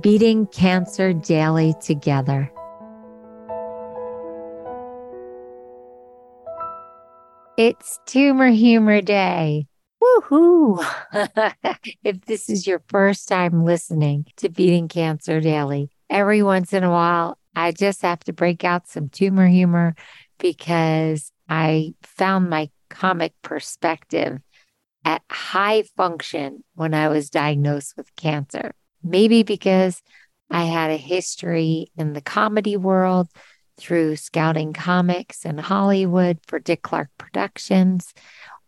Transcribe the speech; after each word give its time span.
beating 0.00 0.46
cancer 0.46 1.12
daily 1.12 1.74
together. 1.80 2.50
It's 7.56 8.00
Tumor 8.06 8.48
Humor 8.48 9.00
Day. 9.02 9.68
Woohoo! 10.02 10.84
if 12.04 12.20
this 12.22 12.50
is 12.50 12.66
your 12.66 12.82
first 12.88 13.28
time 13.28 13.64
listening 13.64 14.26
to 14.36 14.48
Beating 14.48 14.88
Cancer 14.88 15.40
Daily, 15.40 15.88
every 16.10 16.42
once 16.42 16.72
in 16.72 16.82
a 16.82 16.90
while, 16.90 17.38
I 17.54 17.70
just 17.70 18.02
have 18.02 18.20
to 18.24 18.32
break 18.32 18.64
out 18.64 18.88
some 18.88 19.08
tumor 19.08 19.46
humor 19.46 19.94
because 20.38 21.30
I 21.48 21.94
found 22.02 22.50
my 22.50 22.70
comic 22.90 23.32
perspective 23.42 24.40
at 25.04 25.22
high 25.30 25.84
function 25.96 26.64
when 26.74 26.94
I 26.94 27.08
was 27.08 27.30
diagnosed 27.30 27.94
with 27.96 28.14
cancer. 28.16 28.72
Maybe 29.04 29.42
because 29.42 30.02
I 30.50 30.64
had 30.64 30.90
a 30.90 30.96
history 30.96 31.90
in 31.96 32.14
the 32.14 32.20
comedy 32.20 32.76
world 32.76 33.28
through 33.76 34.16
scouting 34.16 34.72
comics 34.72 35.44
in 35.44 35.58
Hollywood 35.58 36.38
for 36.46 36.58
Dick 36.58 36.82
Clark 36.82 37.10
Productions, 37.18 38.14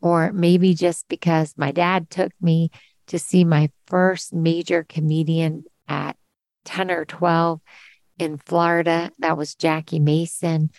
or 0.00 0.32
maybe 0.32 0.74
just 0.74 1.08
because 1.08 1.54
my 1.56 1.72
dad 1.72 2.10
took 2.10 2.32
me 2.40 2.70
to 3.06 3.18
see 3.18 3.44
my 3.44 3.70
first 3.86 4.32
major 4.32 4.82
comedian 4.82 5.64
at 5.88 6.16
10 6.64 6.90
or 6.90 7.04
12 7.04 7.60
in 8.18 8.38
Florida. 8.38 9.10
That 9.18 9.36
was 9.36 9.54
Jackie 9.54 10.00
Mason. 10.00 10.70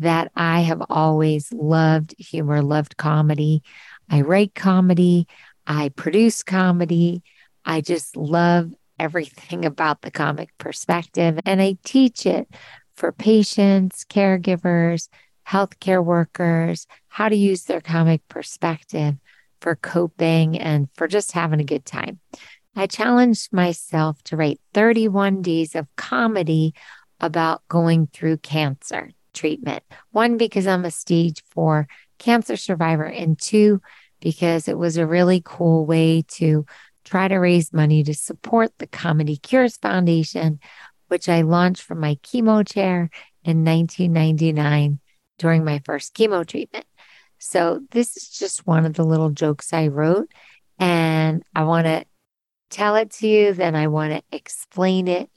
That 0.00 0.30
I 0.36 0.60
have 0.60 0.82
always 0.88 1.52
loved 1.52 2.14
humor, 2.18 2.62
loved 2.62 2.96
comedy. 2.96 3.62
I 4.08 4.20
write 4.20 4.54
comedy, 4.54 5.26
I 5.66 5.88
produce 5.90 6.42
comedy. 6.42 7.22
I 7.64 7.80
just 7.80 8.16
love 8.16 8.72
everything 8.98 9.64
about 9.64 10.02
the 10.02 10.10
comic 10.10 10.50
perspective, 10.58 11.38
and 11.44 11.60
I 11.60 11.76
teach 11.84 12.26
it 12.26 12.48
for 12.96 13.12
patients, 13.12 14.04
caregivers, 14.04 15.08
healthcare 15.46 16.04
workers, 16.04 16.86
how 17.08 17.28
to 17.28 17.36
use 17.36 17.64
their 17.64 17.80
comic 17.80 18.26
perspective 18.28 19.14
for 19.60 19.76
coping 19.76 20.58
and 20.58 20.88
for 20.94 21.08
just 21.08 21.32
having 21.32 21.60
a 21.60 21.64
good 21.64 21.84
time. 21.84 22.20
I 22.76 22.86
challenged 22.86 23.52
myself 23.52 24.22
to 24.24 24.36
write 24.36 24.60
31 24.74 25.42
days 25.42 25.74
of 25.74 25.86
comedy 25.96 26.74
about 27.20 27.66
going 27.68 28.08
through 28.12 28.38
cancer 28.38 29.10
treatment. 29.32 29.82
One, 30.10 30.36
because 30.36 30.66
I'm 30.66 30.84
a 30.84 30.90
stage 30.90 31.42
four 31.50 31.88
cancer 32.18 32.56
survivor, 32.56 33.04
and 33.04 33.38
two, 33.38 33.80
because 34.20 34.68
it 34.68 34.76
was 34.76 34.96
a 34.96 35.06
really 35.06 35.40
cool 35.44 35.86
way 35.86 36.24
to 36.28 36.66
try 37.08 37.26
to 37.26 37.36
raise 37.36 37.72
money 37.72 38.02
to 38.04 38.14
support 38.14 38.70
the 38.78 38.86
Comedy 38.86 39.36
Cures 39.36 39.78
Foundation, 39.78 40.60
which 41.08 41.28
I 41.28 41.40
launched 41.40 41.82
from 41.82 42.00
my 42.00 42.16
chemo 42.16 42.66
chair 42.66 43.10
in 43.44 43.64
1999 43.64 45.00
during 45.38 45.64
my 45.64 45.80
first 45.84 46.14
chemo 46.14 46.46
treatment. 46.46 46.84
So, 47.38 47.80
this 47.92 48.16
is 48.16 48.30
just 48.30 48.66
one 48.66 48.84
of 48.84 48.94
the 48.94 49.04
little 49.04 49.30
jokes 49.30 49.72
I 49.72 49.88
wrote, 49.88 50.30
and 50.78 51.42
I 51.54 51.64
want 51.64 51.86
to 51.86 52.04
tell 52.68 52.96
it 52.96 53.12
to 53.12 53.28
you, 53.28 53.52
then 53.52 53.74
I 53.76 53.86
want 53.86 54.12
to 54.12 54.22
explain 54.36 55.08
it, 55.08 55.30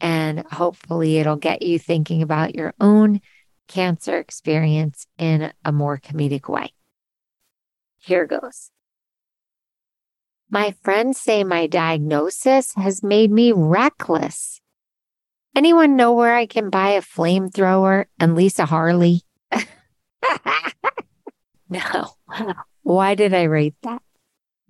and 0.00 0.46
hopefully, 0.46 1.18
it'll 1.18 1.36
get 1.36 1.62
you 1.62 1.78
thinking 1.78 2.22
about 2.22 2.54
your 2.54 2.72
own 2.80 3.20
cancer 3.68 4.16
experience 4.16 5.06
in 5.18 5.52
a 5.64 5.72
more 5.72 5.98
comedic 5.98 6.48
way. 6.48 6.72
Here 7.98 8.26
goes. 8.26 8.70
My 10.52 10.74
friends 10.82 11.20
say 11.20 11.44
my 11.44 11.68
diagnosis 11.68 12.74
has 12.74 13.04
made 13.04 13.30
me 13.30 13.52
reckless. 13.52 14.60
Anyone 15.54 15.94
know 15.94 16.12
where 16.12 16.34
I 16.34 16.46
can 16.46 16.70
buy 16.70 16.90
a 16.90 17.02
flamethrower 17.02 18.06
and 18.18 18.34
lease 18.34 18.58
a 18.58 18.66
Harley? 18.66 19.22
no. 21.68 22.10
Why 22.82 23.14
did 23.14 23.32
I 23.32 23.46
write 23.46 23.76
that? 23.82 24.02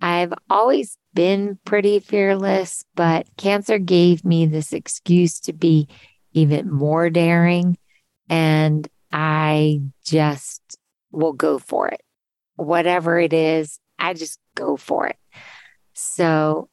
I've 0.01 0.33
always 0.51 0.99
been 1.15 1.57
pretty 1.65 1.99
fearless, 1.99 2.85
but 2.93 3.25
cancer 3.37 3.79
gave 3.79 4.23
me 4.23 4.45
this 4.45 4.73
excuse 4.73 5.39
to 5.41 5.53
be 5.53 5.87
even 6.33 6.71
more 6.71 7.09
daring. 7.09 7.77
And 8.29 8.87
I 9.11 9.81
just 10.05 10.61
will 11.11 11.33
go 11.33 11.57
for 11.57 11.87
it. 11.87 12.01
Whatever 12.55 13.19
it 13.19 13.33
is, 13.33 13.79
I 13.97 14.13
just 14.13 14.39
go 14.55 14.77
for 14.77 15.07
it. 15.07 15.17
So 16.01 16.69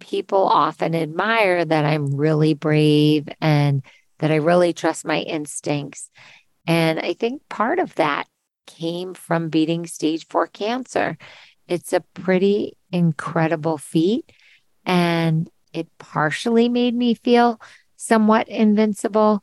people 0.00 0.46
often 0.46 0.94
admire 0.94 1.64
that 1.64 1.84
I'm 1.84 2.14
really 2.14 2.54
brave 2.54 3.28
and 3.40 3.82
that 4.18 4.30
I 4.30 4.36
really 4.36 4.72
trust 4.72 5.04
my 5.04 5.20
instincts. 5.20 6.10
And 6.66 7.00
I 7.00 7.14
think 7.14 7.42
part 7.48 7.78
of 7.78 7.94
that 7.94 8.26
came 8.66 9.14
from 9.14 9.48
beating 9.48 9.86
stage 9.86 10.26
four 10.28 10.46
cancer. 10.46 11.16
It's 11.68 11.92
a 11.92 12.04
pretty 12.14 12.76
incredible 12.92 13.78
feat. 13.78 14.30
And 14.84 15.48
it 15.72 15.88
partially 15.98 16.68
made 16.68 16.94
me 16.94 17.14
feel 17.14 17.60
somewhat 17.96 18.48
invincible. 18.48 19.42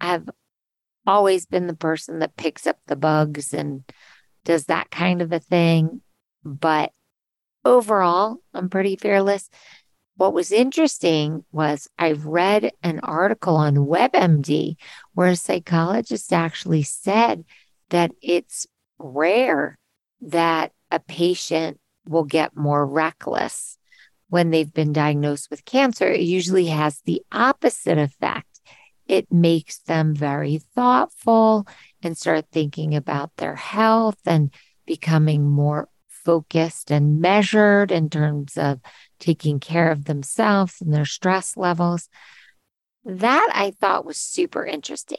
I've 0.00 0.28
always 1.06 1.46
been 1.46 1.68
the 1.68 1.74
person 1.74 2.18
that 2.18 2.36
picks 2.36 2.66
up 2.66 2.78
the 2.86 2.96
bugs 2.96 3.54
and 3.54 3.82
does 4.44 4.66
that 4.66 4.90
kind 4.90 5.22
of 5.22 5.32
a 5.32 5.38
thing. 5.38 6.02
But 6.44 6.92
overall, 7.64 8.38
I'm 8.54 8.68
pretty 8.68 8.96
fearless. 8.96 9.48
What 10.16 10.34
was 10.34 10.52
interesting 10.52 11.44
was 11.52 11.88
I 11.98 12.12
read 12.12 12.72
an 12.82 13.00
article 13.00 13.56
on 13.56 13.86
WebMD 13.86 14.76
where 15.14 15.28
a 15.28 15.36
psychologist 15.36 16.32
actually 16.32 16.82
said 16.82 17.44
that 17.90 18.12
it's 18.20 18.66
rare 18.98 19.78
that 20.20 20.72
a 20.90 21.00
patient 21.00 21.78
will 22.06 22.24
get 22.24 22.56
more 22.56 22.86
reckless 22.86 23.78
when 24.28 24.50
they've 24.50 24.72
been 24.72 24.92
diagnosed 24.92 25.50
with 25.50 25.64
cancer. 25.64 26.06
It 26.08 26.22
usually 26.22 26.66
has 26.66 27.00
the 27.00 27.22
opposite 27.32 27.98
effect. 27.98 28.60
It 29.06 29.32
makes 29.32 29.78
them 29.78 30.14
very 30.14 30.58
thoughtful 30.74 31.66
and 32.02 32.16
start 32.16 32.46
thinking 32.50 32.94
about 32.94 33.36
their 33.36 33.56
health 33.56 34.18
and 34.24 34.52
becoming 34.86 35.48
more 35.48 35.88
focused 36.24 36.90
and 36.90 37.20
measured 37.20 37.90
in 37.90 38.10
terms 38.10 38.56
of 38.56 38.80
taking 39.18 39.60
care 39.60 39.90
of 39.90 40.04
themselves 40.04 40.80
and 40.80 40.92
their 40.92 41.04
stress 41.04 41.56
levels. 41.56 42.08
That 43.04 43.48
I 43.52 43.72
thought 43.72 44.04
was 44.04 44.18
super 44.18 44.64
interesting 44.64 45.18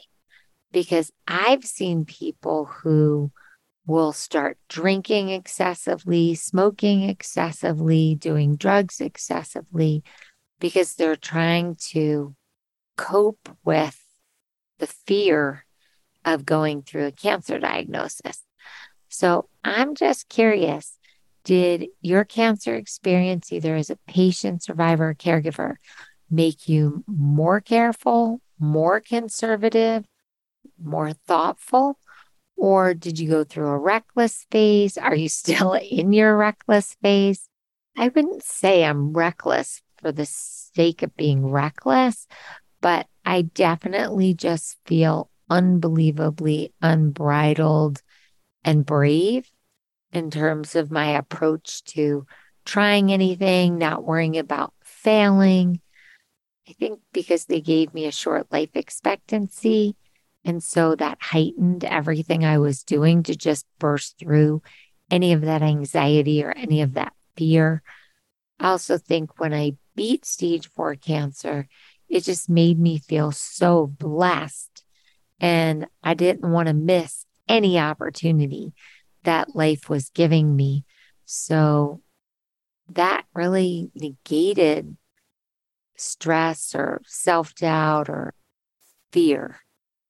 because 0.72 1.12
I've 1.28 1.64
seen 1.64 2.04
people 2.04 2.66
who 2.66 3.30
will 3.86 4.12
start 4.12 4.58
drinking 4.68 5.28
excessively, 5.28 6.34
smoking 6.34 7.02
excessively, 7.08 8.14
doing 8.14 8.56
drugs 8.56 9.00
excessively 9.00 10.02
because 10.58 10.94
they're 10.94 11.16
trying 11.16 11.76
to 11.90 12.34
cope 12.96 13.48
with 13.64 14.00
the 14.78 14.86
fear 14.86 15.64
of 16.24 16.46
going 16.46 16.82
through 16.82 17.06
a 17.06 17.12
cancer 17.12 17.58
diagnosis. 17.58 18.42
So 19.08 19.48
I'm 19.62 19.94
just 19.94 20.28
curious 20.28 20.98
did 21.44 21.88
your 22.00 22.24
cancer 22.24 22.74
experience, 22.74 23.52
either 23.52 23.76
as 23.76 23.90
a 23.90 23.98
patient, 24.08 24.62
survivor, 24.62 25.10
or 25.10 25.14
caregiver, 25.14 25.76
make 26.30 26.68
you 26.68 27.04
more 27.06 27.60
careful, 27.60 28.40
more 28.58 29.00
conservative, 29.00 30.04
more 30.82 31.12
thoughtful? 31.12 31.98
Or 32.56 32.94
did 32.94 33.18
you 33.18 33.28
go 33.28 33.44
through 33.44 33.68
a 33.68 33.78
reckless 33.78 34.46
phase? 34.50 34.96
Are 34.96 35.14
you 35.14 35.28
still 35.28 35.72
in 35.90 36.12
your 36.12 36.36
reckless 36.36 36.96
phase? 37.02 37.48
I 37.96 38.08
wouldn't 38.08 38.42
say 38.42 38.84
I'm 38.84 39.12
reckless 39.12 39.82
for 40.00 40.12
the 40.12 40.26
sake 40.26 41.02
of 41.02 41.16
being 41.16 41.46
reckless, 41.46 42.26
but 42.80 43.06
I 43.24 43.42
definitely 43.42 44.34
just 44.34 44.78
feel 44.86 45.30
unbelievably 45.50 46.72
unbridled 46.80 48.02
and 48.64 48.84
brave 48.84 49.50
in 50.14 50.30
terms 50.30 50.76
of 50.76 50.90
my 50.90 51.16
approach 51.16 51.84
to 51.84 52.26
trying 52.64 53.12
anything, 53.12 53.78
not 53.78 54.04
worrying 54.04 54.38
about 54.38 54.72
failing. 54.82 55.80
I 56.68 56.72
think 56.72 57.00
because 57.12 57.44
they 57.44 57.60
gave 57.60 57.92
me 57.92 58.06
a 58.06 58.12
short 58.12 58.50
life 58.50 58.70
expectancy. 58.74 59.96
And 60.44 60.62
so 60.62 60.94
that 60.96 61.18
heightened 61.20 61.84
everything 61.84 62.44
I 62.44 62.58
was 62.58 62.84
doing 62.84 63.22
to 63.24 63.34
just 63.34 63.66
burst 63.78 64.18
through 64.18 64.62
any 65.10 65.32
of 65.32 65.42
that 65.42 65.62
anxiety 65.62 66.42
or 66.42 66.52
any 66.52 66.82
of 66.82 66.94
that 66.94 67.12
fear. 67.36 67.82
I 68.60 68.68
also 68.68 68.98
think 68.98 69.38
when 69.38 69.52
I 69.52 69.72
beat 69.94 70.24
stage 70.24 70.68
four 70.70 70.94
cancer, 70.94 71.66
it 72.08 72.24
just 72.24 72.48
made 72.48 72.78
me 72.78 72.98
feel 72.98 73.32
so 73.32 73.86
blessed. 73.86 74.84
And 75.40 75.86
I 76.02 76.14
didn't 76.14 76.50
want 76.50 76.68
to 76.68 76.74
miss 76.74 77.26
any 77.48 77.78
opportunity 77.78 78.72
that 79.24 79.54
life 79.54 79.88
was 79.88 80.10
giving 80.10 80.54
me. 80.54 80.84
So 81.24 82.00
that 82.90 83.24
really 83.34 83.90
negated 83.94 84.96
stress 85.96 86.74
or 86.74 87.00
self 87.06 87.54
doubt 87.54 88.08
or 88.08 88.34
fear 89.12 89.56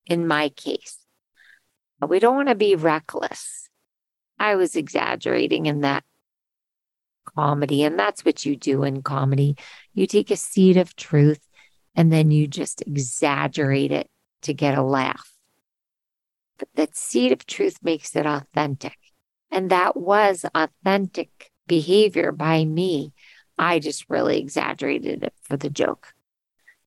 in 0.06 0.26
my 0.26 0.48
case. 0.50 0.98
We 2.06 2.18
don't 2.18 2.36
want 2.36 2.48
to 2.48 2.54
be 2.54 2.74
reckless. 2.74 3.68
I 4.38 4.56
was 4.56 4.76
exaggerating 4.76 5.66
in 5.66 5.80
that 5.82 6.04
comedy, 7.34 7.82
and 7.82 7.98
that's 7.98 8.24
what 8.24 8.44
you 8.44 8.56
do 8.56 8.82
in 8.82 9.02
comedy. 9.02 9.56
You 9.94 10.06
take 10.06 10.30
a 10.30 10.36
seed 10.36 10.76
of 10.76 10.96
truth 10.96 11.40
and 11.94 12.12
then 12.12 12.30
you 12.30 12.46
just 12.46 12.82
exaggerate 12.82 13.92
it 13.92 14.08
to 14.42 14.52
get 14.52 14.76
a 14.76 14.82
laugh. 14.82 15.32
But 16.58 16.68
that 16.74 16.96
seed 16.96 17.32
of 17.32 17.46
truth 17.46 17.78
makes 17.82 18.14
it 18.16 18.26
authentic. 18.26 18.96
And 19.50 19.70
that 19.70 19.96
was 19.96 20.44
authentic 20.54 21.50
behavior 21.66 22.32
by 22.32 22.64
me. 22.64 23.12
I 23.58 23.78
just 23.78 24.08
really 24.08 24.38
exaggerated 24.40 25.22
it 25.22 25.34
for 25.42 25.56
the 25.56 25.70
joke. 25.70 26.12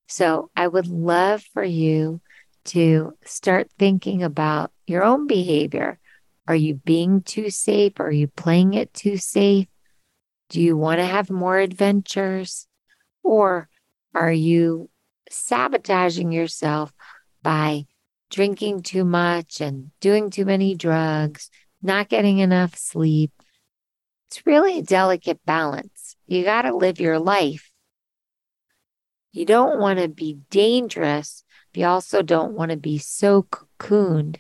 So 0.08 0.50
I 0.56 0.68
would 0.68 0.88
love 0.88 1.44
for 1.54 1.64
you 1.64 2.22
to 2.66 3.14
start 3.24 3.70
thinking 3.78 4.24
about 4.24 4.72
your 4.86 5.04
own 5.04 5.28
behavior. 5.28 6.00
Are 6.48 6.56
you 6.56 6.76
being 6.76 7.22
too 7.22 7.50
safe? 7.50 7.94
Are 8.00 8.12
you 8.12 8.28
playing 8.28 8.74
it 8.74 8.94
too 8.94 9.18
safe? 9.18 9.68
Do 10.50 10.62
you 10.62 10.78
want 10.78 11.00
to 11.00 11.06
have 11.06 11.30
more 11.30 11.58
adventures? 11.58 12.68
Or 13.24 13.70
are 14.14 14.32
you 14.32 14.90
sabotaging 15.30 16.32
yourself 16.32 16.94
by 17.44 17.86
drinking 18.30 18.82
too 18.84 19.06
much 19.06 19.62
and 19.62 19.92
doing 20.00 20.30
too 20.30 20.46
many 20.46 20.76
drugs, 20.76 21.50
not 21.82 22.10
getting 22.10 22.40
enough 22.40 22.76
sleep? 22.76 23.32
It's 24.28 24.46
really 24.46 24.80
a 24.80 24.84
delicate 24.84 25.40
balance. 25.46 26.16
You 26.28 26.44
got 26.44 26.64
to 26.64 26.76
live 26.76 27.00
your 27.00 27.20
life. 27.20 27.72
You 29.32 29.46
don't 29.46 29.80
want 29.80 30.00
to 30.00 30.08
be 30.08 30.40
dangerous, 30.50 31.44
but 31.72 31.80
you 31.80 31.86
also 31.86 32.22
don't 32.22 32.54
want 32.54 32.72
to 32.72 32.78
be 32.78 32.98
so 32.98 33.44
cocooned 33.44 34.38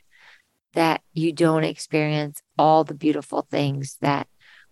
that 0.73 1.01
you 1.13 1.31
don't 1.31 1.63
experience 1.63 2.41
all 2.57 2.83
the 2.83 2.93
beautiful 2.93 3.47
things 3.49 3.97
that 4.01 4.27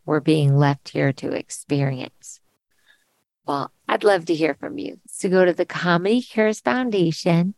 we're 0.05 0.19
being 0.19 0.55
left 0.55 0.89
here 0.89 1.13
to 1.13 1.31
experience. 1.31 2.39
Well, 3.47 3.71
I'd 3.87 4.03
love 4.03 4.25
to 4.25 4.35
hear 4.35 4.55
from 4.55 4.77
you. 4.77 4.99
So 5.07 5.29
go 5.29 5.45
to 5.45 5.53
the 5.53 5.65
Comedy 5.65 6.21
Cures 6.21 6.59
Foundation 6.59 7.53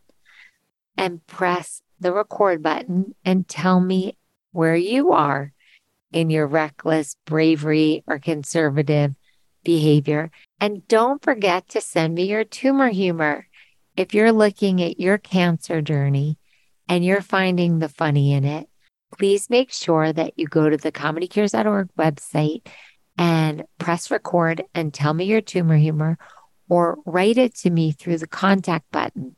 and 0.96 1.26
press 1.26 1.82
the 2.00 2.12
record 2.12 2.62
button 2.62 3.14
and 3.24 3.48
tell 3.48 3.80
me 3.80 4.16
where 4.52 4.76
you 4.76 5.12
are 5.12 5.52
in 6.12 6.30
your 6.30 6.46
reckless 6.46 7.16
bravery 7.26 8.02
or 8.06 8.18
conservative 8.18 9.14
behavior. 9.64 10.30
And 10.60 10.86
don't 10.88 11.22
forget 11.22 11.68
to 11.70 11.80
send 11.80 12.14
me 12.14 12.24
your 12.24 12.44
tumor 12.44 12.88
humor. 12.88 13.46
If 13.96 14.14
you're 14.14 14.32
looking 14.32 14.82
at 14.82 15.00
your 15.00 15.18
cancer 15.18 15.82
journey 15.82 16.38
and 16.88 17.04
you're 17.04 17.20
finding 17.20 17.78
the 17.78 17.88
funny 17.88 18.32
in 18.32 18.44
it, 18.44 18.68
please 19.16 19.50
make 19.50 19.72
sure 19.72 20.12
that 20.12 20.38
you 20.38 20.46
go 20.46 20.70
to 20.70 20.76
the 20.76 20.92
comedycures.org 20.92 21.88
website 21.98 22.66
and 23.16 23.64
press 23.78 24.10
record 24.10 24.64
and 24.74 24.94
tell 24.94 25.12
me 25.12 25.24
your 25.24 25.40
tumor 25.40 25.76
humor 25.76 26.18
or 26.68 26.98
write 27.04 27.38
it 27.38 27.54
to 27.56 27.70
me 27.70 27.92
through 27.92 28.18
the 28.18 28.26
contact 28.26 28.90
button. 28.92 29.34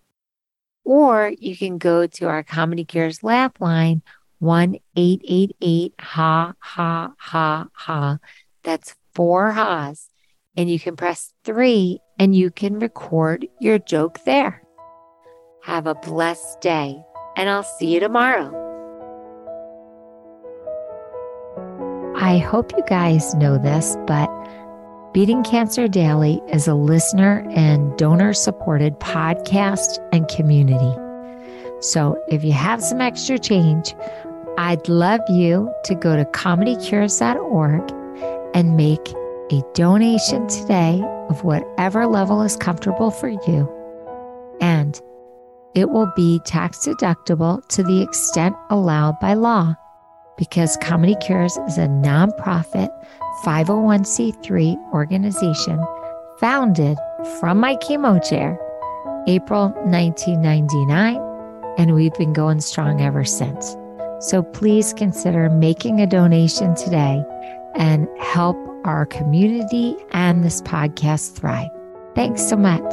Or 0.84 1.32
you 1.38 1.56
can 1.56 1.78
go 1.78 2.06
to 2.06 2.28
our 2.28 2.42
Comedy 2.42 2.84
Cures 2.84 3.22
laugh 3.22 3.52
line 3.60 4.02
1 4.40 4.76
888 4.96 5.94
ha 6.00 6.54
ha 6.58 7.12
ha 7.18 7.68
ha. 7.72 8.18
That's 8.62 8.94
four 9.14 9.52
ha's. 9.52 10.08
And 10.56 10.70
you 10.70 10.80
can 10.80 10.96
press 10.96 11.32
three 11.44 12.00
and 12.18 12.34
you 12.34 12.50
can 12.50 12.78
record 12.78 13.46
your 13.60 13.78
joke 13.78 14.24
there. 14.24 14.62
Have 15.62 15.86
a 15.86 15.94
blessed 15.94 16.60
day, 16.60 17.02
and 17.36 17.48
I'll 17.48 17.62
see 17.62 17.94
you 17.94 18.00
tomorrow. 18.00 18.50
I 22.16 22.38
hope 22.38 22.72
you 22.76 22.82
guys 22.86 23.34
know 23.34 23.58
this, 23.58 23.96
but 24.06 24.28
Beating 25.12 25.42
Cancer 25.42 25.88
Daily 25.88 26.40
is 26.48 26.68
a 26.68 26.74
listener 26.74 27.46
and 27.50 27.96
donor 27.98 28.32
supported 28.32 28.98
podcast 29.00 29.98
and 30.12 30.28
community. 30.28 30.94
So 31.80 32.22
if 32.28 32.44
you 32.44 32.52
have 32.52 32.82
some 32.82 33.00
extra 33.00 33.38
change, 33.38 33.94
I'd 34.60 34.90
love 34.90 35.22
you 35.30 35.72
to 35.84 35.94
go 35.94 36.16
to 36.16 36.26
comedycures.org 36.26 37.90
and 38.54 38.76
make 38.76 39.08
a 39.50 39.62
donation 39.72 40.46
today 40.48 41.02
of 41.30 41.42
whatever 41.44 42.06
level 42.06 42.42
is 42.42 42.58
comfortable 42.58 43.10
for 43.10 43.30
you. 43.30 43.66
And 44.60 45.00
it 45.74 45.88
will 45.88 46.12
be 46.14 46.40
tax 46.44 46.86
deductible 46.86 47.66
to 47.68 47.82
the 47.82 48.02
extent 48.02 48.54
allowed 48.68 49.18
by 49.18 49.32
law 49.32 49.76
because 50.36 50.76
Comedy 50.82 51.16
Cures 51.22 51.56
is 51.66 51.78
a 51.78 51.86
nonprofit 51.86 52.90
501c3 53.42 54.92
organization 54.92 55.82
founded 56.38 56.98
from 57.40 57.56
my 57.56 57.76
chemo 57.76 58.22
chair 58.22 58.60
April 59.26 59.70
1999, 59.86 61.16
and 61.78 61.94
we've 61.94 62.14
been 62.18 62.34
going 62.34 62.60
strong 62.60 63.00
ever 63.00 63.24
since. 63.24 63.74
So 64.20 64.42
please 64.42 64.92
consider 64.92 65.48
making 65.48 66.00
a 66.00 66.06
donation 66.06 66.74
today 66.74 67.24
and 67.74 68.06
help 68.20 68.56
our 68.84 69.06
community 69.06 69.96
and 70.12 70.44
this 70.44 70.60
podcast 70.60 71.36
thrive. 71.36 71.70
Thanks 72.14 72.46
so 72.46 72.56
much. 72.56 72.92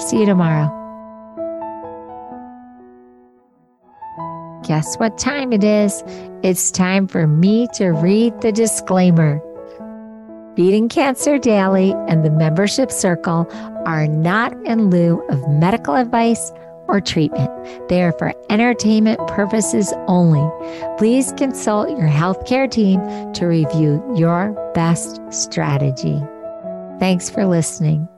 See 0.00 0.20
you 0.20 0.26
tomorrow. 0.26 0.74
Guess 4.64 4.96
what 4.96 5.16
time 5.16 5.52
it 5.52 5.62
is? 5.62 6.02
It's 6.42 6.72
time 6.72 7.06
for 7.06 7.28
me 7.28 7.68
to 7.74 7.90
read 7.90 8.40
the 8.40 8.50
disclaimer. 8.50 9.40
Beating 10.56 10.88
Cancer 10.88 11.38
Daily 11.38 11.92
and 12.08 12.24
the 12.24 12.30
membership 12.30 12.90
circle 12.90 13.46
are 13.86 14.08
not 14.08 14.52
in 14.66 14.90
lieu 14.90 15.24
of 15.28 15.48
medical 15.48 15.94
advice 15.94 16.50
or 16.88 17.00
treatment. 17.00 17.50
They 17.88 18.02
are 18.02 18.12
for 18.12 18.32
entertainment 18.50 19.20
purposes 19.28 19.92
only. 20.06 20.44
Please 20.98 21.32
consult 21.36 21.90
your 21.90 22.08
healthcare 22.08 22.70
team 22.70 23.00
to 23.34 23.46
review 23.46 24.02
your 24.16 24.52
best 24.74 25.20
strategy. 25.30 26.20
Thanks 26.98 27.30
for 27.30 27.46
listening. 27.46 28.08